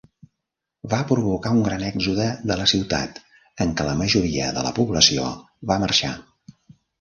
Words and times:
Va 0.93 1.01
provocar 1.09 1.51
un 1.57 1.59
gran 1.67 1.83
èxode 1.89 2.25
de 2.51 2.57
la 2.61 2.65
ciutat, 2.71 3.19
en 3.67 3.75
què 3.77 3.87
la 3.89 3.95
majoria 4.01 4.49
de 4.57 4.65
la 4.69 4.73
població 4.81 5.29
va 5.73 5.79
marxar. 5.87 6.17